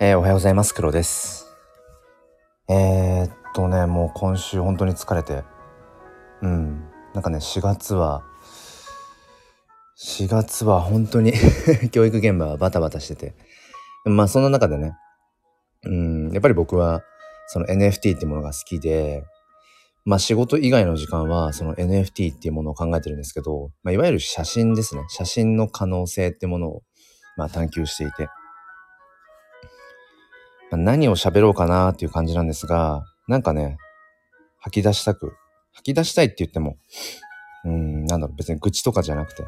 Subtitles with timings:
[0.00, 0.74] えー、おはようございます。
[0.74, 1.48] 黒です。
[2.68, 5.42] えー、っとね、もう今週本当に疲れて、
[6.40, 8.22] うん、なんかね、4月は、
[9.98, 11.32] 4月は本当に
[11.90, 13.34] 教育現場はバタバタしてて、
[14.04, 14.96] まあそんな中でね、
[15.82, 17.02] うん、やっぱり僕は
[17.48, 19.24] その NFT っていうものが好きで、
[20.04, 25.02] まあ仕事以外の時間はその NFT っていうものを考えてるんですけど、まあいわゆる写真ですね。
[25.08, 26.82] 写真の可能性ってものを
[27.36, 28.28] まあ探求していて、
[30.76, 33.78] 何を喋ろうかなっていう感じなんですが、なんかね、
[34.60, 35.32] 吐き出したく、
[35.72, 36.76] 吐き出したいって言っても、
[37.64, 39.44] うん、なんだろう、別に愚痴とかじゃなくて、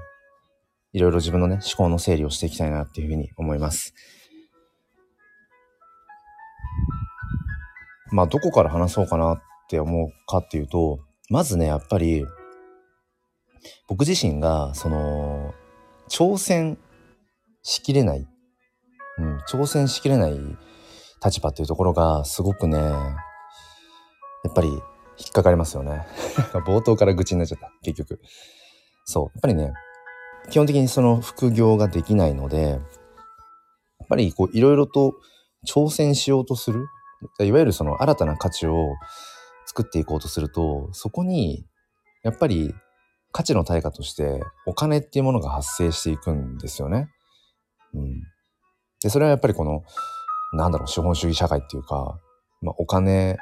[0.92, 3.94] いろいろ自分のね、思考の整理をしていきたいなっていうふうに思います。
[8.12, 12.26] まあ、どこから話そうかなって思うかっていうと、まずね、やっぱり、
[13.88, 15.54] 僕自身が、その、
[16.08, 16.76] 挑戦
[17.62, 18.26] しきれない、
[19.18, 20.38] うん、挑戦しきれない
[21.24, 23.16] 立場っていうところがすごくね、や
[24.48, 24.76] っぱり引
[25.28, 26.06] っかかりますよね。
[26.66, 28.20] 冒頭から愚痴になっちゃった、結局。
[29.04, 29.24] そう。
[29.26, 29.72] やっぱりね、
[30.50, 32.80] 基本的にその副業ができないので、やっ
[34.08, 35.14] ぱりこういろいろと
[35.66, 36.86] 挑戦しようとする。
[37.40, 38.94] いわゆるその新たな価値を
[39.66, 41.66] 作っていこうとすると、そこに
[42.22, 42.74] やっぱり
[43.32, 47.08] 価値の対価としてお金っていうものが発生していくんですよね。
[47.94, 48.22] うん。
[49.02, 49.84] で、それはやっぱりこの
[50.52, 52.18] なんだろう、資本主義社会っていうか、
[52.62, 53.36] まあ、お金っ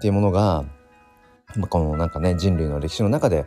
[0.00, 0.64] ていうものが、
[1.56, 3.46] まあ、このなんかね、人類の歴史の中で、やっ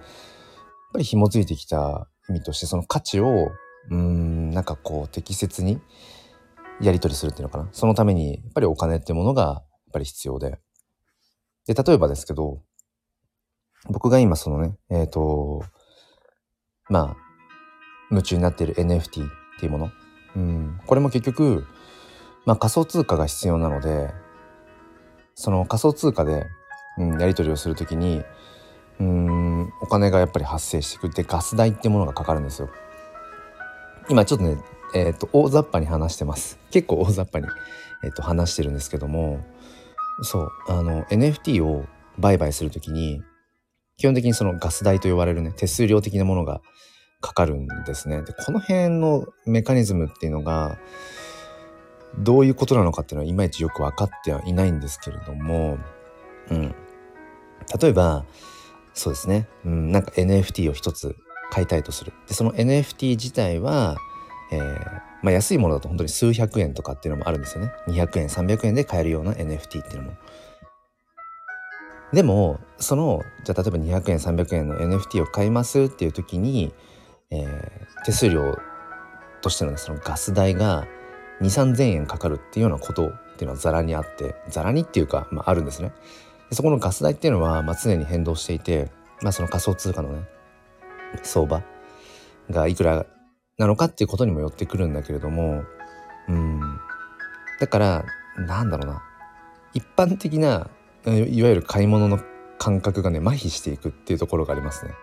[0.94, 3.50] ぱり紐づいてきた意味として、その価値を、
[3.90, 5.82] うん、なんかこう適切に
[6.82, 7.70] やり取りするっていうのかな。
[7.72, 10.60] そのために、やっぱりお金っていうものが、やっぱり必要で。
[11.68, 12.62] で、例えばですけど、
[13.88, 15.64] 僕が今そのね、えっ、ー、と、
[16.90, 17.18] まあ、
[18.12, 19.92] 夢中になっている NFT っていうもの。
[20.36, 21.66] うん、これも結局、
[22.50, 24.10] まあ、仮想通貨が必要なので
[25.36, 26.48] その仮想通貨で、
[26.98, 28.24] うん、やり取りをする時に
[29.00, 32.72] うんお金がやっぱり発生してくってガス代ってものがかかるんですよ。
[34.10, 34.58] 今ちょっとね
[34.96, 37.54] えっ、ー、と大雑把に話してます結構大雑把に、
[38.04, 39.46] えー、と話してるんですけども
[40.24, 41.86] そうあの NFT を
[42.18, 43.22] 売買する時に
[43.98, 46.62] 基本的にそのガス代と呼ばれるね手数料的なものが
[47.22, 48.24] かかるんですね。
[48.24, 50.80] でこの辺のメカニズムっていうのが
[52.18, 55.78] どういうことなのかっていうのはいまいちよく分かってはいないんですけれども、
[56.50, 56.76] うん。
[57.82, 58.26] 例えば、
[58.94, 61.16] そうですね、うん、なんか NFT を一つ
[61.52, 62.14] 買いたいとする。
[62.28, 63.96] で、その NFT 自体は、
[64.52, 67.72] えー、まあ安いものだと本当に数百円とかっていうのもあるんですよね。
[67.88, 70.18] 200円、300円で買えるような NFT っていうのも。
[72.12, 76.74] でも、その、じゃあ例えば200円、300円の NFT を買いますっていう時に、
[77.30, 78.58] えー、手数料
[79.42, 80.88] としてのそのガス代が
[81.42, 85.94] 2 3 0円かかるっていうようなことっていうのはざらにあってざらにっていうか、まあ、あるんですね。
[86.50, 88.92] でそこのガス代っていうのは、まあ、常に変動していて、
[89.22, 90.28] まあ、その仮想通貨のね
[91.24, 91.64] 相場
[92.50, 93.06] がいくら
[93.58, 95.64] なのかっていうことにもよってくるんだけれども
[96.28, 96.80] うん
[97.60, 98.06] だから
[98.38, 99.04] なんだろうな
[99.74, 100.70] 一般的な
[101.06, 101.10] い
[101.42, 102.20] わゆる買い物の
[102.58, 104.94] 感覚がね麻痺していくっていうところがありますね。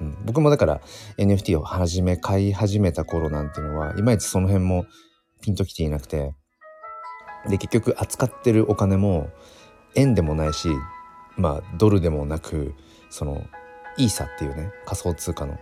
[0.00, 0.80] うん、僕もだから
[1.16, 4.86] NFT を始め買い始めた頃なんていうのはいまいちその辺も
[5.40, 6.34] ピンときていなくて
[7.48, 9.30] で結局扱ってるお金も
[9.94, 10.68] 円でもないし
[11.36, 12.74] まあドルでもなく
[13.10, 13.44] その
[13.96, 15.58] イーサっていうね仮想通貨の、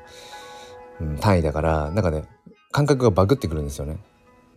[1.00, 2.24] うん、単位だからなんかね
[2.72, 3.98] 感覚がバグってくるんですよね。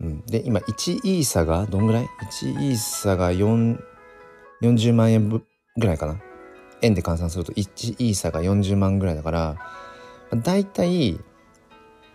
[0.00, 5.42] うん、で今1イーサがどんぐらい ?1 イーサが40万円ぐ
[5.86, 6.20] らいかな？
[6.82, 9.56] 円で換算すると1イーサが40万ぐらいだから
[10.34, 11.18] だいたい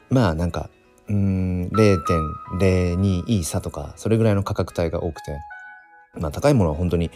[0.10, 0.70] まあなんか
[1.08, 5.38] うん0.02イーサとかそれぐらいの価格帯が多くて。
[6.18, 7.12] まあ高いものは本当に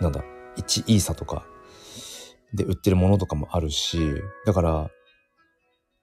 [0.00, 0.24] なんだ
[0.56, 1.46] 1イーサとか。
[2.54, 3.98] で売ってるものとかもあるし。
[4.44, 4.90] だから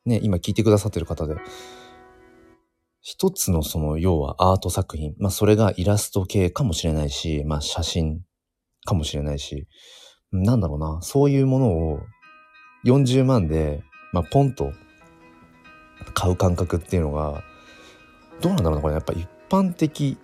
[0.06, 1.36] ね今聞いてくださってる方で
[3.02, 5.14] 一つのその要はアート作品。
[5.20, 8.22] まあそれがイラスト系かもしれないしまあ写真
[8.86, 9.68] かもしれないし。
[10.32, 11.02] なんだろうな。
[11.02, 12.00] そういうものを
[12.86, 13.84] 40万で
[14.14, 14.72] まあポンと
[16.14, 17.44] 買う感覚っていうのが
[18.42, 18.94] どうなんだろうなこれ。
[18.94, 20.18] やっぱ一般的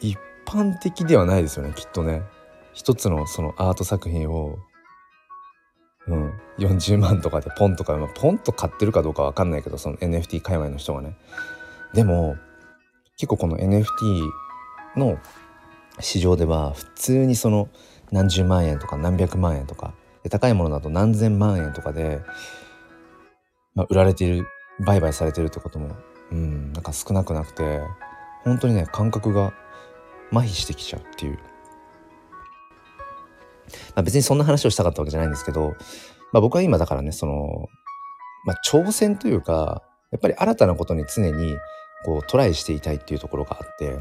[0.00, 2.22] 一般的ではないですよねきっとね。
[2.72, 4.58] 一つのそのアート作品を
[6.06, 11.16] うん40万とかでポンとか、まあ、ポンと買ってるかどうかわかんないけどその NFT 界隈の人がね。
[11.94, 12.36] でも
[13.16, 13.84] 結構この NFT
[14.96, 15.18] の
[16.00, 17.68] 市場では普通にその
[18.12, 19.94] 何十万円とか何百万円とか
[20.28, 22.20] 高いものだと何千万円とかで、
[23.74, 24.46] まあ、売られている
[24.80, 25.96] 売買されてるってことも、
[26.30, 27.80] うん、なんか少なくなくて、
[28.44, 29.52] 本当にね感覚が
[30.32, 31.38] 麻痺してきちゃうっていう、
[33.94, 35.74] まあ、別にそんな話をしたかったわけじゃないんですけど、
[36.32, 37.68] まあ、僕は今だからねその、
[38.44, 39.82] まあ、挑戦というか
[40.12, 41.56] やっぱり新たなことに常に
[42.04, 43.98] こうトライしていたいっていうところがあって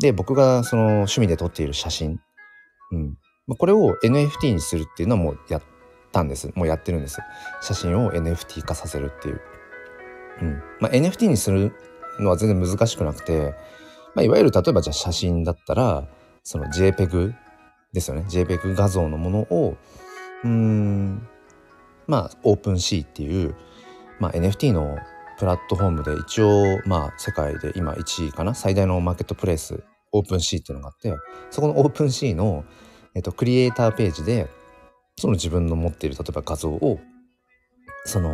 [0.00, 2.20] で僕がその趣味で撮っている写真、
[2.92, 5.62] うんまあ、これを NFT にするっていうのはもうやっ
[6.12, 6.50] たんです。
[6.54, 7.20] もうやってるんです。
[7.60, 9.40] 写真を NFT 化させるっていう、
[10.44, 10.62] うん。
[10.80, 11.72] まあ、NFT にする
[12.20, 13.54] のは全然難しくなくて、
[14.14, 16.06] まあ、いわゆる例えばじゃあ写真だったら
[16.42, 17.34] その JPEG
[17.92, 18.24] ですよね。
[18.28, 19.76] JPEG 画像のものを
[20.44, 21.26] うん
[22.06, 23.54] まあオープンシーっていう、
[24.20, 24.98] まあ、NFT の
[25.38, 28.54] プラットフォームで一応まあ世界で今1位かな？
[28.54, 29.82] 最大のマーケットプレイス
[30.12, 31.14] オープンシーっていうのがあって
[31.50, 32.64] そこのオープンシーの、
[33.14, 34.48] えっと、クリエイターページで
[35.16, 37.00] その自分の持っている例えば画像を
[38.04, 38.32] その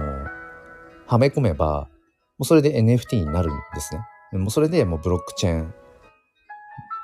[1.06, 1.88] はめ込めば
[2.40, 4.38] うそれで NFT になるんですね。
[4.38, 5.74] もうそれでもうブロックチェーン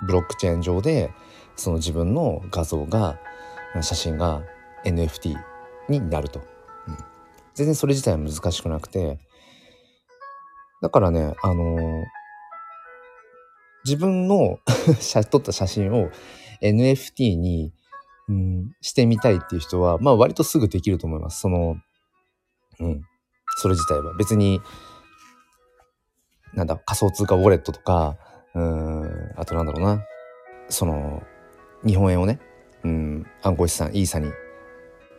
[0.07, 1.11] ブロックチェーン上で
[1.57, 3.19] その自分の画像が
[3.81, 4.43] 写真が
[4.85, 5.37] NFT
[5.89, 6.41] になると、
[6.87, 6.97] うん、
[7.55, 9.19] 全然それ自体は難しくなくて。
[10.83, 12.05] だからねあのー、
[13.87, 14.59] 自分の
[15.31, 16.11] 撮った写真を
[16.63, 17.73] NFT に、
[18.29, 21.41] うん、してみたいっていう人はまあ割とすぐできると思います。
[21.41, 21.77] その
[22.79, 23.03] うん。
[23.59, 24.15] それ自体は。
[24.15, 24.61] 別に
[26.57, 28.17] なんだ仮想通貨ウォレットとか
[28.55, 30.05] うんあとなんだろうな
[30.69, 31.23] その
[31.87, 32.41] 日本円をね
[32.83, 34.33] うん暗号資産イーサに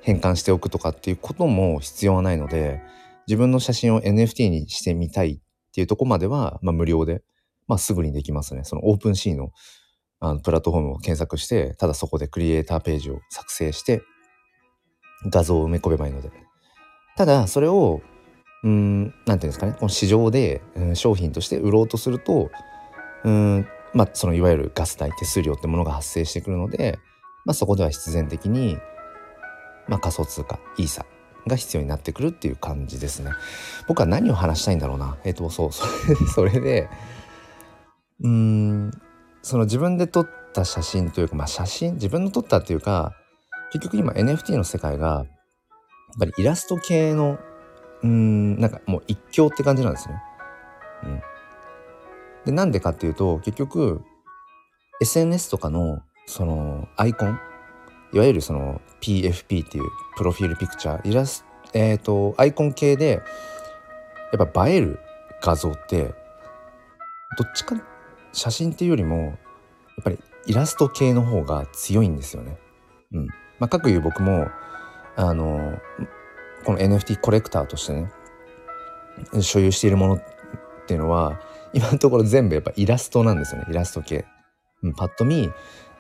[0.02, 2.82] 変換しておくとかっていうことも必要はないので
[3.28, 5.40] 自分の写真を NFT にしてみたいっ
[5.78, 7.22] ていうとこまでは、まあ、無料で、
[7.68, 8.64] まあ、すぐにできますね。
[8.64, 9.52] そのオープンシーの
[10.20, 14.02] あのプラットフォームを検索して、ただそこでクリエイターページを作成して、
[15.32, 16.32] 画像を埋め込めばいいので。
[17.16, 18.02] ただ、それを、
[18.68, 22.52] うん、なんていうんですかね、この市場で、うん、商品として売ろうとすると、
[23.24, 27.00] うん、まあ、そのいわゆるガス代、手数料ってものが発生してくるので、
[27.46, 28.78] まあ、そこでは必然的に、
[29.88, 31.06] まあ、仮想通貨イーサ
[31.48, 33.32] が必要になってくるっていう感じですね。
[33.88, 35.18] 僕は何を話したいんだろうな。
[35.24, 36.90] えっ、ー、とそうそれ それで
[38.22, 38.92] うん
[39.42, 43.14] その自分で撮った写真というかまあ写真自分の撮ったっていうか
[43.72, 45.26] 結局今 NFT の世界がやっ
[46.20, 47.40] ぱりイラスト系の
[48.04, 50.16] うんなんかもう一強って感じなんですね。
[51.04, 51.22] うん、
[52.46, 54.02] でなんでかっていうと結局
[55.02, 57.40] SNS とかのそのアイコン
[58.14, 59.84] いわゆるその PFP っていう
[60.18, 63.22] プロフィールピクチャーイラストえっ、ー、とアイコン系で
[64.34, 65.00] やっぱ映える
[65.42, 66.14] 画像って
[67.38, 67.76] どっちか
[68.34, 69.36] 写真っていうよりもやっ
[70.04, 72.58] ぱりイラスト系の方が強いんですよね。
[73.12, 73.28] うん。
[73.60, 74.48] まあ、各いう僕も
[75.16, 75.78] あの
[76.68, 78.12] この NFT コレクターとしてね
[79.42, 80.22] 所有しているものっ
[80.86, 81.40] ていうのは
[81.72, 83.68] 今のところ全部やっぱイラストなんですよね。
[83.70, 84.26] イラスト系。
[84.84, 85.50] うん、パッと見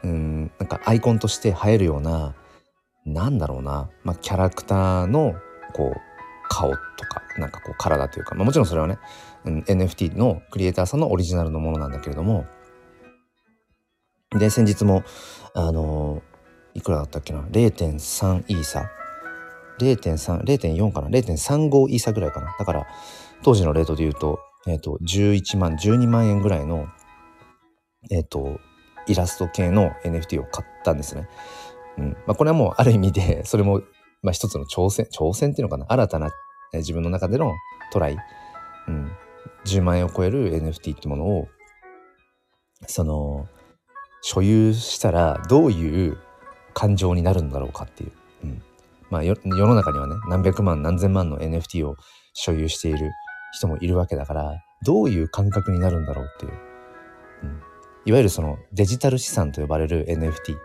[0.03, 2.35] うんなんかアイコンとして映えるような
[3.05, 5.35] なんだろうな、まあ、キャラクターの
[5.73, 6.01] こう
[6.49, 8.99] 顔とかなんかこう体というか、まあ、もちろんそれはね、
[9.45, 12.45] うん、NFT のクリエイターさんのオリジナルのものなんだけれども。
[14.37, 15.05] で先日も
[15.53, 18.91] あのー、いくらだったっけな？0.3イーサ。
[19.79, 22.55] 0.3 0.4かな？0.35イーサぐらいかな？
[22.57, 22.87] だから
[23.43, 26.87] 当時のレートで言うと,、えーと、11万12万円ぐらいの
[28.09, 28.59] えっ、ー、と
[29.07, 31.29] イラスト系の NFT を買ったんですね。
[31.97, 32.17] うん。
[32.25, 33.81] まあ、これはもうある意味でそれも
[34.21, 35.85] まあ一つの挑戦挑戦っていうのかな？
[35.89, 36.31] 新たな
[36.73, 37.53] 自分の中での
[37.91, 38.17] トライ、
[38.87, 39.11] うん、
[39.65, 41.47] 10万円を超える NFT ってものを
[42.87, 43.47] その
[44.21, 46.17] 所有したらどういう
[46.73, 48.11] 感情になるんだろうかっていう、
[49.09, 51.95] まあ世の中にはね何百万何千万の NFT を
[52.33, 53.11] 所有している
[53.53, 56.51] 人もいるわけだからどういう感覚になるんだろうっていう、
[57.43, 57.61] うん、
[58.05, 60.57] いわゆるそのデジタル資産と呼ばれる NFT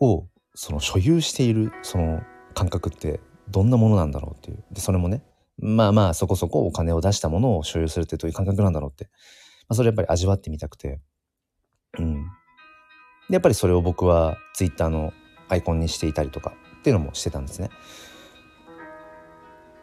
[0.00, 2.22] をその所有しているその
[2.54, 4.64] 感覚ってどんなものなんだろうっていう。
[4.72, 5.22] でそれもね
[5.58, 9.04] まあまあそこそこお金を出したものを所有するってどういう感覚なんだろうって、
[9.68, 11.00] まあ、それやっぱり味わってみたくて。
[11.98, 12.24] うん。
[13.28, 15.12] でやっぱりそれを僕は Twitter の
[15.48, 17.70] アイコンにしていたりとかっていうのもしてたんですね。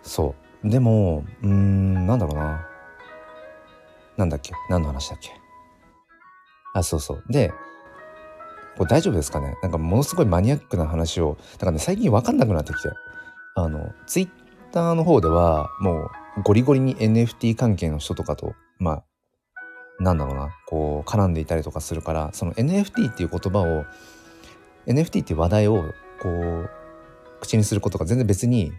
[0.01, 0.69] そう。
[0.69, 2.65] でもうんなんだろうな。
[4.17, 4.51] なんだっけ？
[4.69, 5.31] 何の話だっけ？
[6.73, 7.23] あ、そうそう。
[7.29, 7.53] で、
[8.77, 9.55] これ大丈夫ですかね？
[9.61, 12.89] なんかものすごいマニアックな話を、だからね、最近わかんなくなってきて、
[13.55, 14.29] あの、ツイッ
[14.71, 19.03] ターの方では、もう、ゴリゴリに NFT 関係の人とかと、まあ、
[19.99, 23.85] なんだろうな、こう、絡んでいたりとかするから、その NFT っていう言葉を、
[24.85, 26.69] NFT っていう話題を、こう、
[27.39, 28.71] 口にすることが全然別に、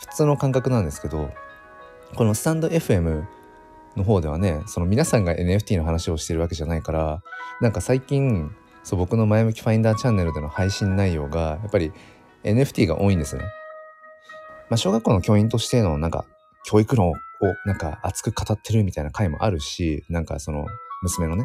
[0.00, 1.30] 普通の感覚なんですけど、
[2.14, 3.26] このスタンド FM
[3.98, 7.22] の方ではねその皆さんが NFT の話をしてるわけじゃないから
[7.60, 8.50] なんか最近
[8.82, 11.92] そう僕の前向きファインダーチャンネルでの配信内容がやっぱり
[12.44, 13.42] NFT が多いんですね。
[14.70, 16.24] まあ、小学校の教員としてのなんか
[16.64, 17.14] 教育論を
[17.66, 20.66] なんか熱く語ってるみたいな回もあるしなんかその
[21.02, 21.44] 娘のね、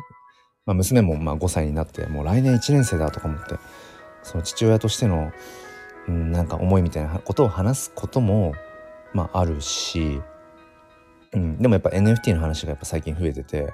[0.65, 3.55] まあ、娘もまあ5歳になってもう来年1年生だとか思って
[4.24, 5.32] その父親としての、
[6.07, 8.53] うん、なんか思いみたいなことを話すことも
[9.13, 10.22] まああるし、
[11.33, 13.74] うん、でもやっぱ NFT の話がやっぱ最近増えてて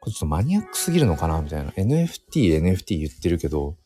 [0.00, 1.70] これちょっとマニアックすぎるのかなみたいな。
[1.72, 3.76] NFT NFT 言ってるけど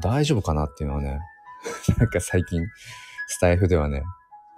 [0.00, 1.20] 大丈夫かなっていうのはね
[1.98, 2.60] なんか最近
[3.28, 4.08] スタイフではね、ま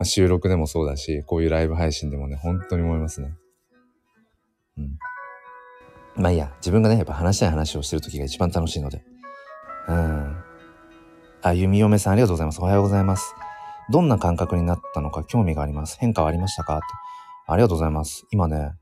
[0.00, 3.34] あ、収録でもそうだしこういうライブ配信でもね本当に思いますね。
[4.76, 4.98] うん。
[6.16, 6.52] まあいいや。
[6.56, 9.04] 自分がねやっぱ話したい話をしてる時が一番楽しいので。
[9.88, 10.43] うん。
[11.44, 12.60] あ、弓嫁さんありがとうございます。
[12.62, 13.34] おはようございます。
[13.90, 15.98] どんな感覚になったのか興味があります。
[16.00, 16.78] 変化はありましたか？
[16.78, 16.86] って。
[17.46, 18.24] ありがとうございます。
[18.30, 18.72] 今ね、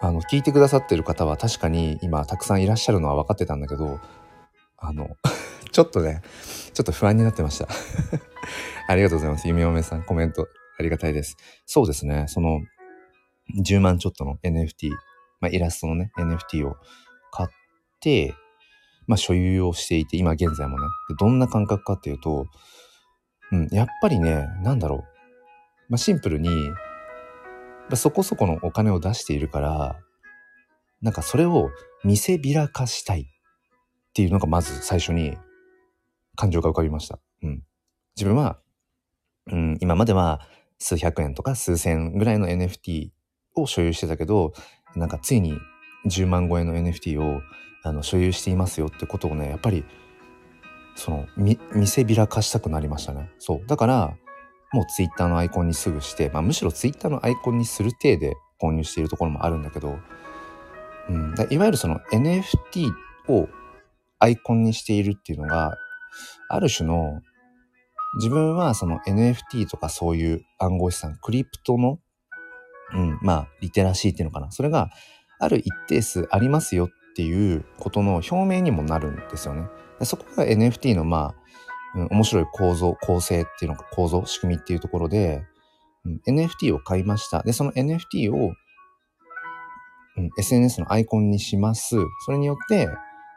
[0.00, 4.00] あの、聞いてくださってる方は確かに今たくさんいらっしゃるのは分かってたんだけど、
[4.78, 5.10] あの、
[5.70, 6.22] ちょっとね、
[6.74, 7.68] ちょっと不安になってました。
[8.88, 9.46] ありがとうございます。
[9.46, 11.36] 弓嫁さん、コメントありがたいです。
[11.66, 12.62] そうですね、その、
[13.64, 14.90] 10万ちょっとの NFT、
[15.38, 16.74] まあ、イラストのね、NFT を
[17.30, 17.48] 買っ
[18.00, 18.34] て、
[19.10, 20.86] まあ、所有をしていて、今現在もね。
[21.18, 22.46] どんな感覚かっていうと、
[23.50, 25.00] うん、やっぱりね、なんだろう。
[25.88, 26.48] まあ、シンプルに、
[27.94, 29.96] そこそこのお金を出しているから、
[31.02, 31.70] なんかそれを
[32.04, 33.24] 見せびらかしたいっ
[34.14, 35.36] ていうのがまず最初に
[36.36, 37.18] 感情が浮かびました。
[37.42, 37.64] うん。
[38.14, 38.60] 自分は、
[39.50, 40.40] うん、今までは
[40.78, 43.10] 数百円とか数千ぐらいの NFT
[43.56, 44.52] を所有してたけど、
[44.94, 45.58] なんかついに
[46.06, 47.40] 10万超えの NFT を
[47.82, 49.84] あの所有していますよってことをねやっぱり
[50.94, 53.30] その見せびらかしたくなりましたね。
[53.38, 53.66] そう。
[53.66, 54.16] だから
[54.72, 59.98] もうツイッターのアイコンにすぐして、まあ、むしろツイッターのアイコンにする体で購入しているところもあるんだけど、
[61.08, 62.92] うん、いわゆるその NFT
[63.28, 63.48] を
[64.18, 65.76] アイコンにしているっていうのが
[66.48, 67.20] ある種の
[68.16, 71.98] 自分はその NFT とかそういう暗号資産クリプトの、
[72.92, 74.50] うん、まあリテラシーっていうのかな。
[74.50, 74.90] それが
[75.38, 79.66] ある一定数ありますよっっていうことの表明にもなるんですよね。
[80.02, 81.34] そこが NFT のま
[81.94, 85.44] あ、うん、面白い構造、構成っていうのか構造、仕組みっていうところで、
[86.04, 87.42] うん、NFT を買いました。
[87.42, 88.52] で、その NFT を、
[90.16, 91.96] うん、SNS のアイコンにします。
[92.24, 92.88] それによって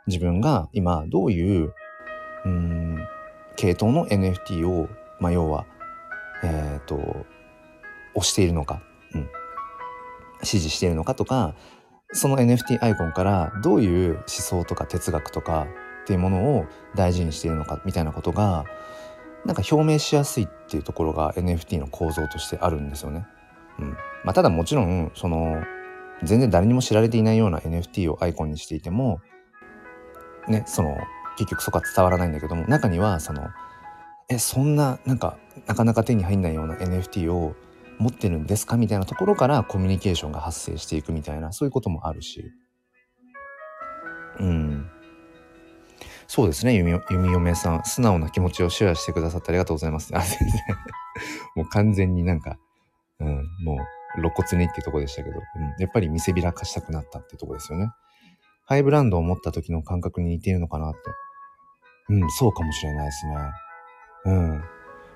[0.07, 1.73] 自分が今どういう、
[2.45, 2.97] うん、
[3.55, 4.89] 系統の NFT を、
[5.19, 5.65] まあ、要は、
[6.43, 6.95] えっ、ー、と、
[8.15, 8.81] 押しているのか、
[9.13, 9.29] うん、
[10.43, 11.55] 支持しているのかとか、
[12.13, 15.67] その NFT アイコンからどういう思想とか哲学とか
[16.03, 16.65] っていうものを
[16.95, 18.65] 大事にしているのかみたいなことが
[19.45, 23.25] なんか表明しやすいっていうところが NFT の構造としてあるんですよね。
[23.79, 23.89] うん
[24.23, 25.61] まあ、ただもちろんその
[26.23, 29.19] 全然誰にも知られていないような NFT をアイコンにしていても
[30.47, 30.95] ねその
[31.37, 33.47] 結局そこは伝わらないんだけども中にはその
[34.29, 37.55] えそんななんかなかなか手に入んないような NFT を
[38.03, 42.51] 持ってるんですかみたいなところからコミュニケーションが発生していくみたいなそういうこともあるし。
[44.39, 44.89] うん。
[46.27, 46.73] そうですね。
[46.73, 50.15] 弓嫁さん素直な気持ちをシェアしてくださってありがとうございます。
[50.15, 50.61] あ全然。
[51.55, 52.57] もう完全になんか、
[53.19, 53.77] うん、も
[54.17, 57.91] う露骨にってとこでしたけど、うん、やっぱり見せびらかしたくなったってとこですよね。
[58.65, 60.99] ハイブランドを持った時の感覚に似ているのかなって
[62.09, 62.29] うん。
[62.31, 63.35] そうかもしれないですね。
[64.25, 64.63] うん。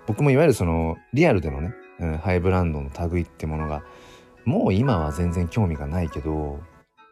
[0.05, 3.83] 僕もいわゆるそのリアルでのねうん、ハイブランドの類ってものが
[4.45, 6.59] もう今は全然興味がないけど、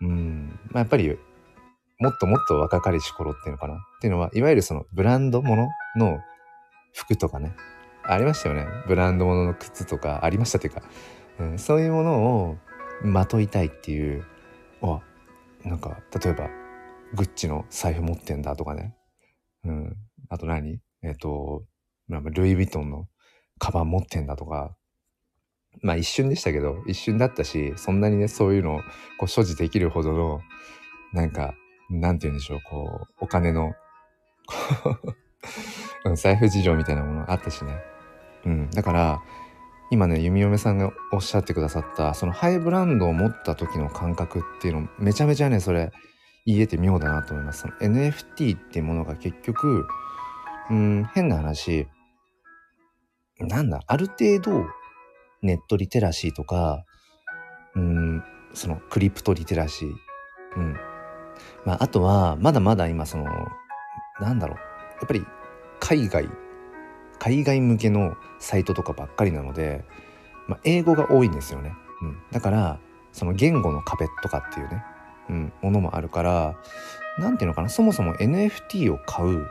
[0.01, 1.18] うんまあ、やっぱり
[2.00, 3.75] もっともっと若かりし頃っていうのかな？
[3.75, 6.20] っていうのはいわゆるそのブランドものの
[6.94, 7.56] 服とかね
[8.04, 8.68] ありましたよね。
[8.88, 10.84] ブランドものの靴とかありましたっていうか、
[11.39, 12.58] うん、そういうものを
[13.01, 14.25] まといたいっていう
[14.82, 15.00] あ
[15.63, 16.50] なんか例えば
[17.13, 18.96] グッチの財布持ってんだとかね、
[19.63, 19.98] うん、
[20.30, 20.80] あと何？
[21.01, 21.63] えっ、ー、と
[22.10, 23.08] ルイ・ヴィトンの
[23.60, 24.76] カバン持ってんだとか、
[25.82, 28.80] まあ一瞬でしたけど、一瞬だったし、そんなにね、そういうのを
[29.20, 30.42] こう所持できるほどの、
[31.14, 31.54] なんか、
[31.90, 33.74] なんて言うんでしょう、こう、お金の
[36.16, 37.78] 財布事情みたいなものあったしね。
[38.46, 38.70] うん。
[38.72, 39.22] だから、
[39.92, 45.92] 今ね、弓嫁さんがおっしゃってくださった、そのハイブランドを持った時の感覚っていうの、めちゃめちゃね、それ、
[46.46, 47.66] 言えて妙だなと思います。
[47.82, 49.88] NFT っていうものが結局、
[50.70, 51.88] うん、変な話、
[53.39, 54.65] なんだ、ある程度、
[55.42, 56.86] ネットリテラシーとか、
[57.75, 58.24] うん、
[58.54, 59.94] そのクリプトリテラシー、
[60.58, 60.75] うん。
[61.65, 63.25] まあ、あとは、まだまだ今、その、
[64.20, 65.25] なんだろう、やっぱり、
[65.80, 66.30] 海外、
[67.20, 69.84] 海外向けのサイトとかばっかりなので、
[70.48, 71.74] まあ、英語が多いんですよね。
[72.01, 72.18] うん。
[72.32, 72.80] だから、
[73.12, 74.84] その言語の壁とかっていうね、
[75.30, 76.56] うん、ものもあるから
[77.18, 79.48] 何ていうのかなそもそも NFT を買う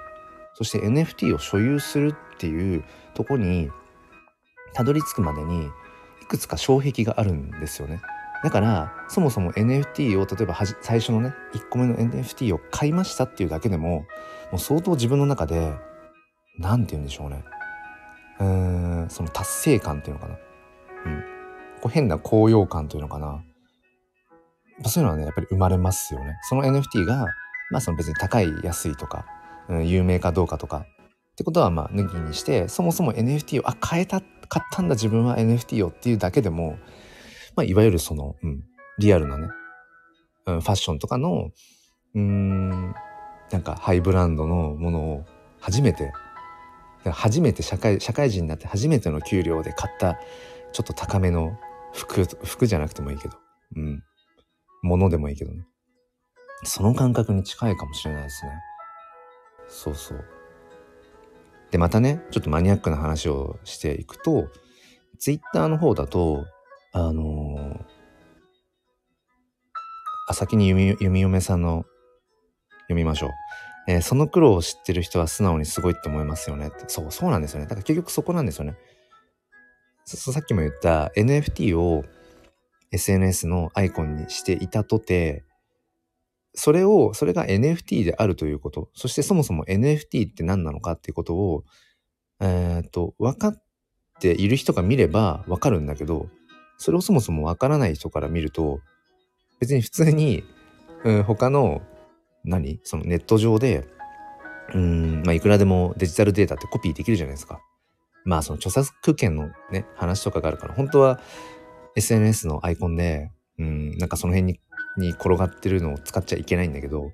[0.55, 2.85] そして NFT を所有するっていう
[3.15, 3.71] とこに
[4.73, 5.67] たどり着くまでに
[6.23, 8.01] いくつか障壁があるんですよね。
[8.43, 14.05] だからそもそも NFT を例えば最初のね1個目の NFT を買いましたっていうだけでも
[14.51, 15.75] もう相当自分の中で
[16.59, 17.43] 何て言うんでしょうね。
[18.41, 18.47] うー
[19.07, 20.35] んその達成感っていうのかな。
[21.07, 21.25] うん。
[21.81, 23.43] こう変な高揚感というのかな。
[24.87, 26.37] そういうのはねやっぱり生まれますよね。
[26.43, 27.27] その NFT が
[27.71, 29.25] まあその別に高い安いとか、
[29.69, 30.87] うん、有名かどうかとか
[31.33, 36.79] ってことはまあ抜きにしてそもそも NFT をあ変えた買ったんだ自分は NFT をっていうだけでも
[37.57, 38.65] まあ、いわゆるその、うん、
[38.99, 39.49] リアルなね、
[40.47, 41.51] うん、ファッションとかの、
[42.15, 42.95] うん、
[43.51, 45.25] なんかハイブランドのものを
[45.61, 46.13] 初めて、
[47.05, 50.19] 初めて社会、社会人になって初めての給料で買った
[50.73, 51.57] ちょっと高めの
[51.93, 53.37] 服、服じゃなくてもいいけど、
[53.77, 54.03] うん、
[54.83, 55.65] ものでもいいけどね。
[56.65, 58.53] その感覚に近いかもしれないですね。
[59.69, 60.25] そうそう。
[61.71, 64.49] で、またね、ちょっとマニアックな話をしていくと、
[65.19, 66.47] ツイッターの方だと、
[66.93, 67.85] あのー、
[70.29, 71.85] あ、先に弓弓嫁さんの
[72.83, 73.31] 読みましょう。
[73.87, 76.85] えー、その苦労を知ってる人は素直にすごいって思いますよねって。
[76.89, 77.67] そう、そうなんですよね。
[77.67, 78.77] だから結局そこなんですよね。
[80.07, 82.05] さっきも言った NFT を
[82.93, 85.45] SNS のアイコンにしていたとて、
[86.55, 91.65] それを、それが NFT であるということ、そしてそもそも NFT って何なのかっていうことを、
[92.41, 93.63] えっ、と、分かっ
[94.21, 96.29] ている人が見れば分かるんだけど、
[96.79, 98.81] それをそもそもわからない人から見ると、
[99.61, 100.45] 別に普通に、
[101.05, 101.83] うん、他の、
[102.45, 102.79] 何？
[102.83, 103.87] そのネット上で、
[104.75, 107.61] うん、まあ、いくらでもデジタルデータってコピーできるじゃないですか。
[108.25, 111.21] まあ、その著作権のね、話とかがあるから、本当は
[111.97, 114.61] SNS のアイコンで、うん、なんかその辺に
[114.97, 117.13] に転がってるのを使っちゃいけないんだけど、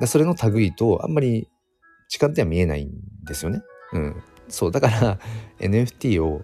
[0.00, 1.48] だそれの類とあんまり
[2.10, 2.90] 違っては見えないん
[3.24, 3.62] ですよね。
[3.92, 4.22] うん。
[4.48, 4.70] そう。
[4.70, 5.18] だから
[5.58, 6.42] NFT を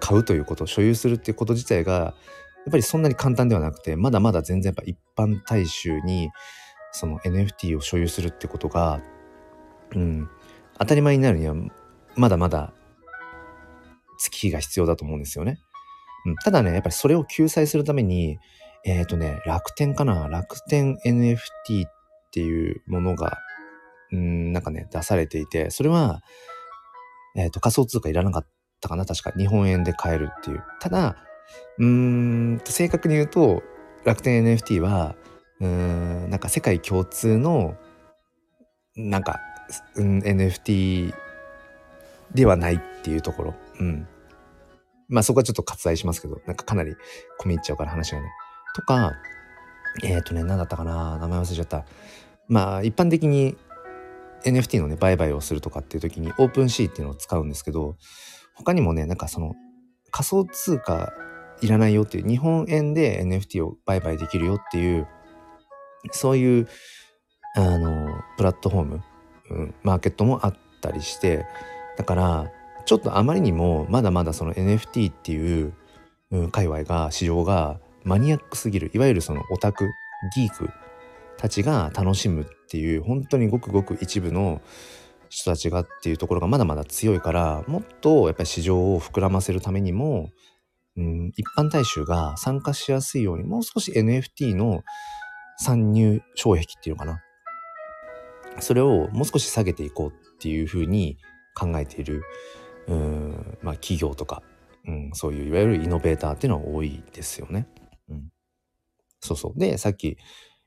[0.00, 6.30] 買うということ所有するっていうこと自体がやっぱりそんなに簡単ではなくてまだまだ全然やっぱ一般大衆に
[6.92, 9.00] その NFT を所有するってことが、
[9.94, 10.28] うん、
[10.78, 11.54] 当たり前になるには
[12.16, 12.72] まだまだ
[14.18, 15.58] 月日が必要だと思うんですよね。
[16.26, 18.38] うん、ただねやっぱりそれを救済するために
[18.84, 20.28] えっ、ー、とね楽天かな？
[20.28, 21.38] 楽天 NFT
[21.86, 21.90] っ
[22.32, 23.38] ていうものが
[24.10, 26.20] うんなんかね出されていてそれは
[27.36, 28.46] えっ、ー、と仮想通貨いらなかっ
[28.80, 29.06] たかな？
[29.06, 30.64] 確か日本円で買えるっていう。
[30.80, 31.16] ただ、
[31.78, 33.62] うーん、正確に言うと、
[34.04, 35.14] 楽天 NFT は、
[35.60, 35.68] うー
[36.26, 37.76] ん、なんか世界共通の、
[38.96, 39.38] なんか、
[39.94, 41.14] うん、NFT
[42.34, 43.54] ではないっていうところ。
[43.78, 44.08] うん。
[45.08, 46.96] まあそこはちょっと割愛しますけど、なんかかなり
[47.40, 48.28] 込み入っちゃうから話がね。
[48.74, 49.14] とか、
[50.02, 51.84] えっ、ー、とね、何だったかな名前忘れちゃった。
[52.48, 53.56] まあ一般的に
[54.44, 57.96] NFT のね、売買をするとかっていう時にオープンシーっていうのを使うんですけど、
[58.54, 59.54] 他にもね、なんかその
[60.10, 61.12] 仮想通貨
[61.62, 65.06] いらないよっていう、日本円で NFT を売買できるよっていう、
[66.10, 66.68] そういう、
[67.56, 69.02] あの、プラットフォーム、
[69.50, 71.46] うん、マーケットもあったりして、
[71.96, 72.50] だから、
[72.84, 75.72] ちょっとあまりにもまだまだその NFT っていう、
[76.32, 79.90] うん、界隈が、市場がマニアックすぎる、いわゆるそのオタク、
[80.34, 80.70] ギーク
[81.36, 84.60] たちが楽しむっていう、本当にごくごく一部の、
[85.32, 90.28] 人たちがっていうところがまだまだ強いからもっとやっぱり市場を膨らませるためにも、
[90.98, 94.82] うん、一般大衆が参加しやすいようにもう少し NFT の
[95.56, 97.22] 参入障壁っていうのかな
[98.60, 101.16] それをもう少し下げていこうっていうふうに
[101.54, 102.22] 考えている
[102.86, 104.42] うん、まあ、企業とか、
[104.86, 107.66] うん、そういういわゆるイノベーターっていうのは多いですよね。
[108.08, 108.32] うん、
[109.20, 109.58] そうそう。
[109.58, 110.16] で、さっき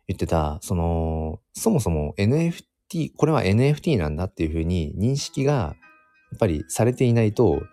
[0.08, 5.76] 言ってた、その、そもそも NFT、これは NFT なんだっていうふうに認識がや
[6.36, 7.64] っぱりされていないと、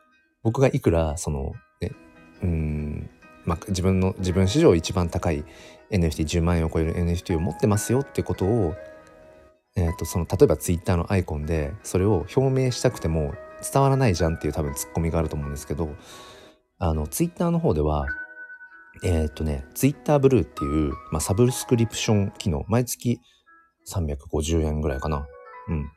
[0.42, 1.92] 僕がいくらその、ね、
[2.42, 3.10] うん、
[3.44, 5.44] まあ、自分の、自分史上一番高い
[5.90, 8.74] NFT10 万円を超える NFT を持ってますよってことを、
[9.76, 13.34] えっ、ー、と、その、例えば Twitter のアイコンでそれを表明したくても
[13.72, 15.90] 伝わらないじゃんっていう多分ツッコミがあると思うんですけど、
[16.78, 18.06] あの、Twitter の方では、
[19.02, 23.20] えっ、とね、Twitter ブルーっていう、まあ、サブスクリプション機能、毎月
[23.88, 25.26] 350円ぐらいかな。
[25.68, 25.90] うん。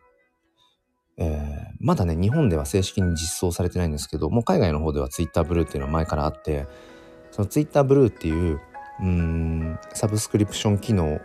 [1.17, 6.67] えー、まだね、日本では正式に実装されてないんですけど、もう海外の方では Twitter ブルーっていうのは前からあって、
[7.31, 8.59] その Twitter ブルーっていう、
[9.01, 11.15] うん、サブスクリプション機能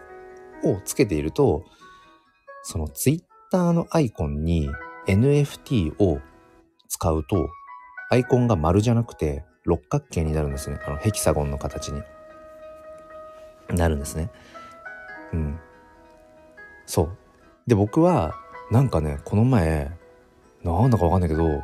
[0.64, 1.64] をつけていると、
[2.62, 4.68] その Twitter のアイコンに
[5.06, 6.20] NFT を
[6.88, 7.48] 使うと、
[8.10, 10.78] アイコンが丸じゃなくて六角形になるんですね。
[10.86, 12.02] あのヘキサゴンの形に。
[13.68, 14.30] なるんですね。
[15.32, 15.60] うん。
[16.86, 17.16] そう。
[17.66, 18.34] で、僕は、
[18.70, 19.90] なんかね、この前、
[20.64, 21.62] なんだかわかんないけど、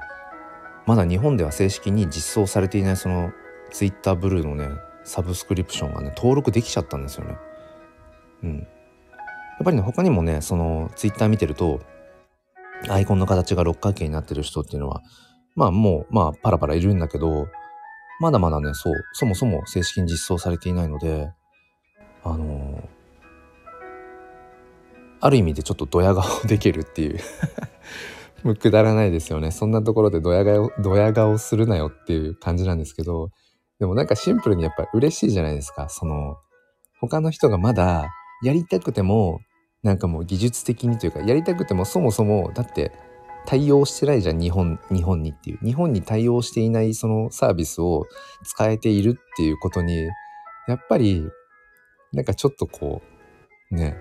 [0.86, 3.32] まだ日本では正式に実装されていないその
[3.70, 4.68] Twitter ブルーのね、
[5.04, 7.36] サブスクリプションがね、登録できちゃったんですよね。
[8.44, 8.58] うん。
[8.58, 11.80] やっぱりね、他にもね、その Twitter 見てると、
[12.88, 15.02] アイコンの形が六角形になってる人っていうのは、
[15.54, 17.48] まあもう、まあパラパラいるんだけど、
[18.20, 21.30] まだまだね、そう、そもそも正式に実装されていないので、
[22.24, 22.88] あのー、
[25.20, 27.18] ある意味でちょっとドヤ顔できるっていう
[28.42, 29.50] もうくだらないですよね。
[29.50, 33.30] そんなところでドヤ顔、ドヤ顔するなよっていう感じなんですけど、
[33.78, 35.88] でもなんかシンプルにやっぱ嬉しいじゃないですか。
[35.88, 36.36] その、
[37.00, 38.08] 他の人がまだ
[38.42, 39.40] やりたくても、
[39.82, 42.92] なんかもう技術的にというか、やりたくてもそもそも、だって
[43.46, 45.58] 対応してないじゃん、日本、日本にっていう。
[45.64, 48.06] 日本に対応していないそのサービスを
[48.44, 50.08] 使えているっていうことに、
[50.68, 51.24] やっぱり、
[52.12, 53.02] なんかちょっとこ
[53.70, 53.96] う、ね、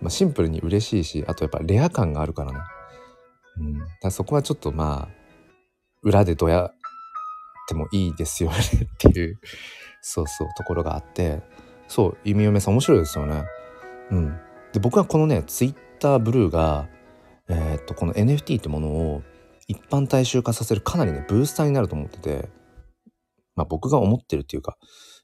[0.00, 2.58] まあ、シンプルに嬉しいし、あとやっぱレア感があるからね。
[3.58, 3.78] うん。
[4.00, 5.18] だそこはちょっとまあ、
[6.02, 6.74] 裏でどやっ
[7.68, 9.38] てもいいですよねっていう、
[10.00, 11.42] そうそう、ところがあって、
[11.88, 13.44] そう、弓嫁さん面白いですよね。
[14.10, 14.38] うん。
[14.72, 16.88] で、僕はこのね、ツイッターブルーが、
[17.48, 19.22] えー、っと、この NFT ってものを
[19.66, 22.48] 一般大衆化させるかなりね、ブースターになると思ってて、
[23.56, 24.76] まあ僕が思ってるっていうか、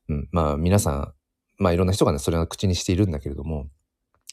[0.08, 1.12] うん、まあ皆さん、
[1.58, 3.68] まあいろんな人がね、それは口にしているんだけれども、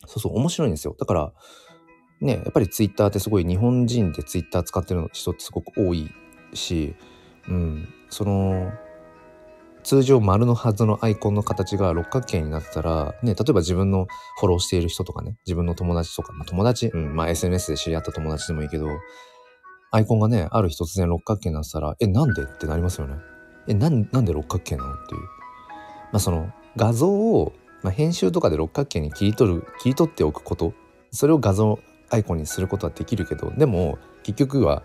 [0.07, 0.95] そうそう、面白いんですよ。
[0.99, 1.33] だから、
[2.21, 6.09] ね、やっぱりツイッターってすごい日本人でツイッター使ってる人ってすごく多い
[6.53, 6.95] し、
[7.47, 8.71] うん、その、
[9.83, 14.07] 通常丸のはずのアイコンの形が六角形になったら、ね、例えば自分の
[14.39, 18.87] フォローしている人とかね、自分の友達とか、まあ友達、うん、まあ SNS で知り合った友達でもいいけど、
[19.91, 23.15] アイコンがね、ある日突然六角形になったら、え、なんでってなりますよね。
[23.67, 25.21] え、なん、なんで六角形なのっていう。
[25.21, 25.27] ま
[26.13, 30.73] あその画像を、まあ、編集とかで六角形に切り取る、切り取っておくこと、
[31.11, 34.83] それを画像アイコンにすることはできるけど、でも結局は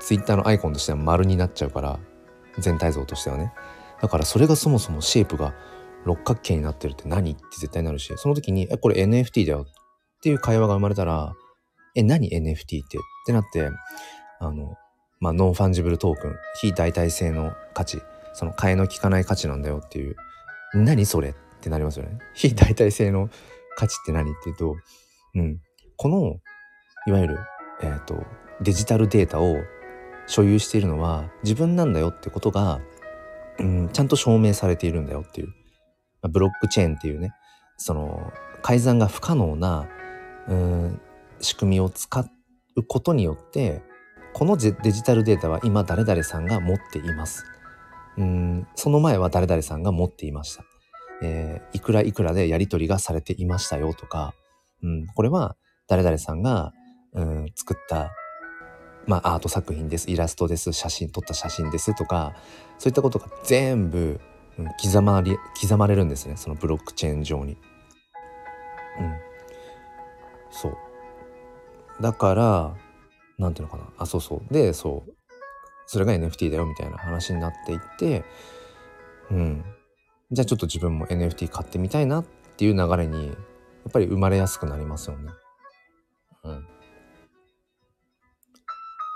[0.00, 1.98] Twitter のアイコンとしては丸になっちゃうから、
[2.58, 3.52] 全体像としてはね。
[4.00, 5.54] だからそれがそもそもシェイプが
[6.04, 9.66] 六角形になってるって何って絶対なるし、その時に、え、これ NFT だよ。
[9.68, 11.34] っていう会話が生まれたら、
[11.94, 12.98] え、何 NFT って？
[12.98, 13.68] ってなって、
[14.38, 14.74] あの、
[15.20, 18.00] まあ、 non-fungible token、非代替性の価値、
[18.32, 20.16] その替えの利かない価値なんだよっていう、
[20.74, 22.18] 何それってなりますよね。
[22.34, 23.28] 非代替性の
[23.76, 24.76] 価値って何っていうと、
[25.34, 25.60] うん。
[25.96, 26.40] この、
[27.06, 27.38] いわゆる、
[27.82, 28.24] えっ、ー、と、
[28.62, 29.56] デジタルデータを
[30.26, 32.80] 所有しているのは自分なんだよってことが
[33.60, 35.48] うん、ちゃんと証明されているんだよっていう。
[35.48, 35.52] ま
[36.26, 37.32] あ、ブロックチェーンっていうね、
[37.76, 39.88] その、改ざんが不可能な、
[40.48, 41.00] うん、
[41.40, 42.20] 仕組みを使
[42.76, 43.82] うことによって、
[44.32, 47.44] このデジタルデータは今誰々さんが持っています。
[48.16, 50.64] うん、その前は誰々さんが持っていました。
[51.22, 54.34] えー、いくらいくらでやり取りがされていましたよとか、
[54.82, 56.72] うん、これは誰々さんが、
[57.12, 58.10] うん、作った
[59.06, 62.34] まあ、アート作品です、イラストです、写真、撮った写真ですとか、
[62.78, 64.20] そういったことが全部、
[64.58, 67.56] うん、刻まれ、刻まれるんですね、そのブロックチェーン上に。
[68.98, 69.16] うん。
[70.50, 70.76] そう。
[72.00, 72.74] だから、
[73.38, 73.84] なんていうのかな。
[73.98, 74.52] あ、そうそう。
[74.52, 75.12] で、そう。
[75.86, 78.24] それが NFT だよみたいな話になっていって、
[79.30, 79.64] うん。
[80.30, 82.24] じゃあちょっと自分も NFT 買ってみたいなっ
[82.56, 83.36] ていう流れに、やっ
[83.92, 85.30] ぱり生まれやすくなりますよね。
[86.44, 86.66] うん。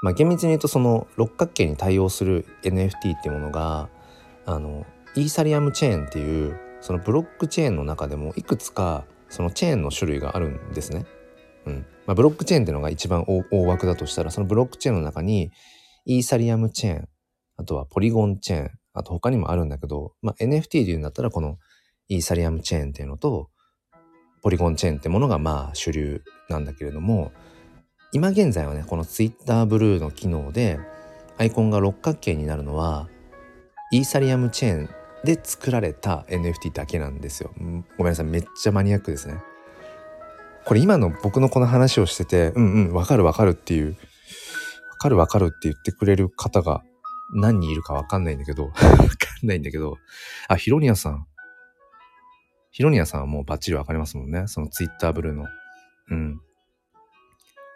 [0.05, 3.89] まあ、厳密に言うとその六角形に対応する NFT っていうものが
[4.45, 4.85] あの
[5.17, 11.07] イーサリアムチェーンっていうそのブロックチェーンの中でもいくつかそのチェーンの種類があるんですね。
[11.65, 15.51] うんまあ、ブロックチェーンっていうのが一番大枠だとしたらそのブロックチェーンの中に
[16.05, 17.09] イーサリアムチェーン
[17.57, 21.57] あとはポリゴンチェーンあと他にもあるんだけど、まあ、NFT で言うんだったらこの
[22.09, 23.49] イーサリアムチェーンっていうのと
[24.43, 27.33] ポリゴンチェーンってものがまあ主流なんだけれども
[28.15, 30.79] 今現在はね、この Twitter ブルーの機能で、
[31.37, 33.09] アイコンが六角形になるのは、
[33.91, 34.91] イーサリアムチェーン
[35.25, 37.51] で作られた NFT だけなんですよ。
[37.99, 39.43] ごめんなさい、めっちゃマニアックですね。
[40.65, 43.97] これ今の僕のこの話をしてて、うんうん、わかるわかるっていう、
[44.91, 46.85] わかるわかるって言ってくれる方が
[47.35, 48.85] 何人いるかわかんないんだけど、 わか
[49.43, 49.99] んないんだけど、
[50.47, 51.27] あ、ヒロニアさん。
[52.71, 54.45] ヒロニアさんはもうバッチリわかりますもんね。
[54.47, 55.47] その Twitter ブルーの。
[56.11, 56.41] うん。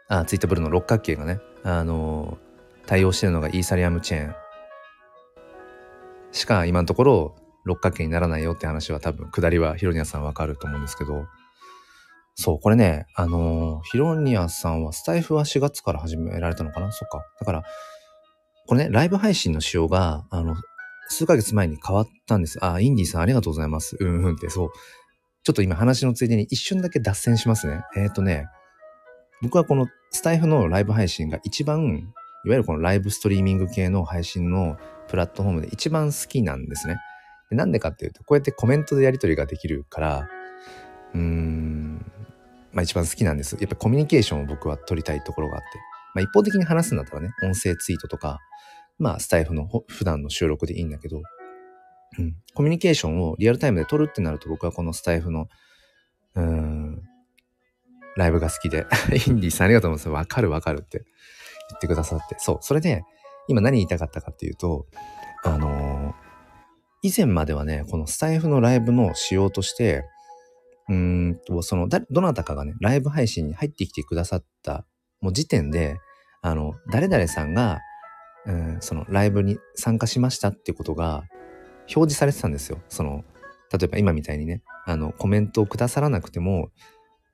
[0.08, 4.34] あツイッターブルの六角形がね、あのー、対応してるのがイーサリアムチェーン。
[6.32, 11.26] しか今のところ六角形にならないよって話は多分下りはヒロニアさんわかると思うんですけど。
[12.40, 16.92] そうこれねあのー、ヒロニアさんはスタイフは4月から始められたのかな？
[16.92, 17.26] そっか。
[17.40, 17.64] だから
[18.66, 20.54] これねライブ配信の仕様があの
[21.08, 22.64] 数ヶ月前に変わったんです。
[22.64, 23.96] あインディーさんありがとうございます。
[23.98, 24.70] うんうんってそう。
[25.42, 27.82] ちょっと今話のついでに一瞬だけ脱線しますね。
[27.96, 28.46] えっ、ー、とね、
[29.42, 32.12] 僕はこのスタイフのライブ配信が一番、
[32.44, 34.76] いわゆるこのライブストリーミング系の配信の
[35.08, 36.98] プラットフォームで一番好きなんですね。
[37.50, 40.28] なんでかっていうと、こうやってコメントでやり取りができるから、
[41.14, 42.04] うーん、
[42.72, 43.56] まあ一番好きなんです。
[43.58, 45.66] やっぱコミュニケーションを僕は取りたいところがあって。
[46.14, 48.38] まあ一方的に話すんだったらね、音声ツイートとか、
[48.98, 51.22] まあスタイフの普段の収録でいいんだけど、
[52.18, 55.48] うん、コミュニケーションをリアルタイムで取るってなると僕はこのスタイフの、
[56.34, 57.02] うーん、
[58.18, 58.84] ライブが好きで、
[59.26, 60.14] インディーさんありがとうございます。
[60.16, 62.34] わかるわかるって言ってくださって。
[62.38, 62.58] そう。
[62.60, 63.04] それで、
[63.46, 64.86] 今何言いたかったかっていうと、
[65.44, 66.14] あのー、
[67.02, 70.04] 以前まではね、このスタイフのライブの仕様として、
[70.88, 74.84] うんと、その、どなたかがね、ライブ配信に入ってきてくださった、
[75.20, 75.98] もう時点で、
[76.42, 77.78] あの、誰々さんが、
[78.46, 81.24] うん、そのライブに参加しましたってことが
[81.82, 82.80] 表示されてたんですよ。
[82.88, 83.24] その、
[83.72, 86.70] 例えば今みたいにね、あの、コメントをくださらなくても、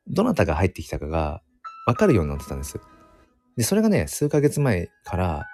[0.09, 1.43] どなたが入ってきたかが
[1.87, 2.81] わかるようになってたんです。
[3.57, 5.47] で、それがね、数ヶ月前から、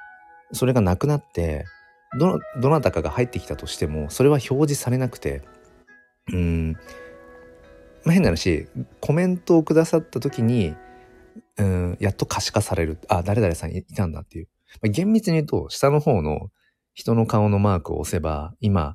[0.53, 1.65] それがなくなって、
[2.19, 5.43] ど、どなたかが入ってきたとしても、それは表示されなくて、
[6.33, 6.73] うん、
[8.05, 8.67] まあ、変な話、
[9.01, 10.75] コメントをくださった時に、
[11.59, 12.99] うん、やっと可視化される。
[13.09, 14.49] あ、誰々さんいたんだっていう。
[14.83, 16.51] まあ、厳密に言うと、下の方の
[16.95, 18.95] 人の顔のマークを押せば、今、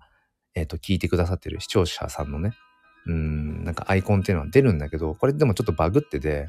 [0.56, 2.52] えっ、ー、と、聞いてくださってる視聴者さんのね、
[3.08, 6.48] うん、なんかアイコンっていうのは出るんだけど、これでもちょっとバグってて、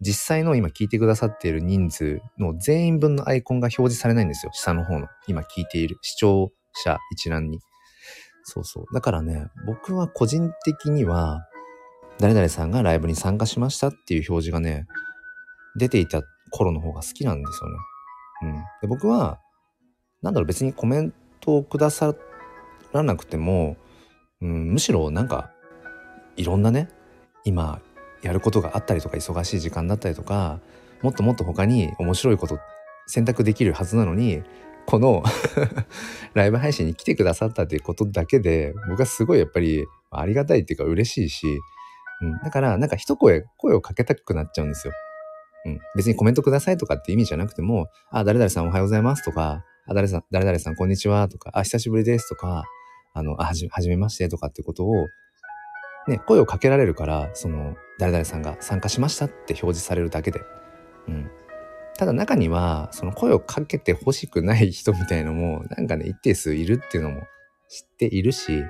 [0.00, 4.52] 実際の今聞いてくださっている人数の全員分のアイコンが表示されないんですよ。
[4.52, 5.06] 下の方の。
[5.28, 7.60] 今聞いている視聴者一覧に。
[8.42, 8.84] そうそう。
[8.92, 11.46] だからね、僕は個人的には、
[12.18, 14.86] 誰々さんがライブに参加しましたっていう表示がね、
[15.76, 17.76] 出ていた頃の方が好きなんですよね。
[18.42, 18.64] うん。
[18.80, 19.38] で僕は、
[20.20, 22.14] なんだろう別にコメントをくださ
[22.92, 23.76] らなくても、
[24.40, 25.52] うん、むしろなんか
[26.36, 26.88] いろんなね
[27.44, 27.80] 今
[28.22, 30.60] やることがあったりとか忙しい時間だったりとか
[31.02, 32.58] もっともっと他に面白いこと
[33.06, 34.42] 選択できるはずなのに
[34.86, 35.22] この
[36.34, 41.46] ライブ配信に来てくださったっていうことだけで僕はすごいやっぱりありがたいっていうか嬉しいし、
[42.20, 44.92] うん、だからなんか一声声をかけたくなっちゃうんですよ。
[45.64, 52.64] うん、別にコメントくださいとかって意味じゃなくても、あ、誰々さんおはようございますとか、あ、誰さん、誰々さんこんにちはとか、あ、久しぶりですとか、
[53.14, 55.06] あの、あ、はじめましてとかってことを、
[56.08, 60.40] ね、声をかけられるから、その、誰々さんが参加しましたって表示されるだけで。
[61.08, 61.30] うん。
[61.96, 67.22] ただ中には、その声をかけて欲しくない人みたいのも、なんかね、一定数いるっていうのも
[67.68, 68.64] 知っているし、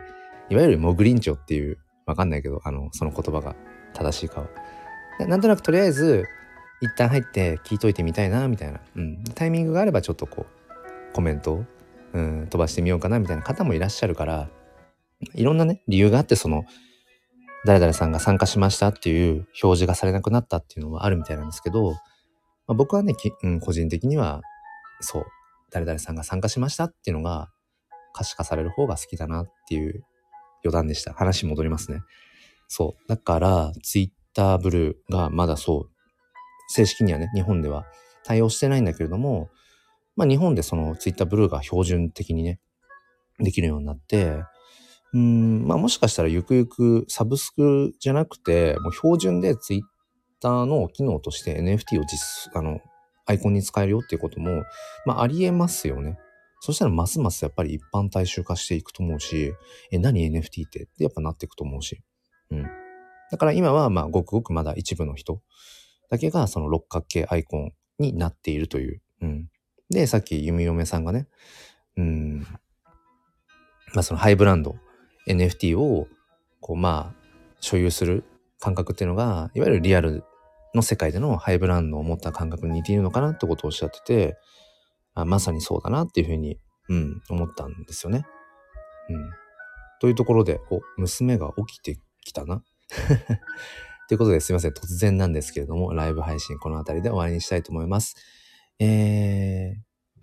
[0.50, 3.54] いわゆるモグリンチョっていう、わかんないけど、あの、その言葉が
[3.94, 5.26] 正しいかは。
[5.26, 6.24] なんとなくとりあえず、
[6.80, 8.80] 一旦入って聞いといてみたいな、みたいな。
[8.96, 9.24] うん。
[9.34, 11.64] タイミングがあればちょっとこう、コメントを、
[12.12, 14.50] うん、飛ばしてみようかなみたいな方もいらっしゃるから、
[15.34, 16.64] いろんなね、理由があってその、
[17.64, 21.98] 誰々さんが参加しましたっていう表示がされなくなったっていうのはあるみたいなんですけど、ま
[22.68, 24.42] あ、僕はね、うん、個人的には、
[25.00, 25.26] そう、
[25.70, 27.50] 誰々さんが参加しましたっていうのが
[28.12, 30.04] 可視化される方が好きだなっていう
[30.64, 31.12] 余談でした。
[31.14, 32.00] 話戻りますね。
[32.68, 33.08] そう。
[33.08, 35.90] だから、ツイッターブルーがまだそう、
[36.68, 37.84] 正式にはね、日本では
[38.24, 39.50] 対応してないんだけれども、
[40.16, 42.60] まあ日本でそのツイッターブルーが標準的にね、
[43.38, 44.42] できるようになって、
[45.14, 49.80] うん、まあもしかしたらゆくゆくサブスクじゃなくて、もう標準でツイッ
[50.40, 52.80] ターの機能として NFT を実、あの、
[53.26, 54.62] アイコンに使えるよっていうことも、
[55.06, 56.18] まあありえますよね。
[56.60, 59.52] そしたらますますやっぱり一般大衆化していくと思うし、
[59.90, 60.84] え、何 NFT って？
[60.84, 62.00] ってやっぱなっていくと思うし。
[62.50, 62.62] うん。
[63.30, 65.40] だから今はまあごくごくまだ一部の人
[66.10, 69.02] だけがその六角形アイコンになっているという。
[69.22, 69.48] うん。
[69.90, 71.26] で、さっき弓嫁さんがね、
[71.96, 72.46] うん、
[73.94, 74.76] まあそのハイブランド、
[75.28, 76.08] NFT を、
[76.60, 77.22] こうまあ、
[77.60, 78.24] 所有する
[78.58, 80.24] 感覚っていうのが、いわゆるリアル
[80.74, 84.36] の世界でのハイブランドを持った感覚に似ているのかなってことをおっしゃってて、
[85.14, 86.58] あまさにそうだなっていうふうに、
[86.88, 88.24] うん、思ったんですよね。
[89.08, 89.30] うん。
[90.00, 92.62] というところで、お、娘が起きてきたな。
[94.08, 94.72] ということですいません。
[94.72, 98.16] 突然なんですけれども、ライブ配信この辺りで終わりにしたいと思います。
[98.78, 99.80] えー、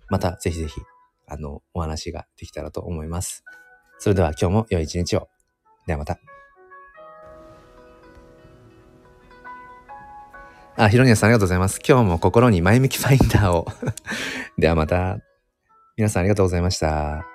[0.08, 0.80] またぜひぜひ、
[1.26, 3.44] あの、お話ができたらと思います。
[4.00, 5.28] それでは今日も良い一日を。
[5.86, 6.18] ではまた。
[10.76, 11.80] あ、ひろにゃさんありがとうございます。
[11.86, 13.66] 今日も心に前向きファインダーを
[14.56, 15.18] ではまた。
[15.98, 17.26] 皆さんありがとうございました。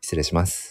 [0.00, 0.69] 失礼します。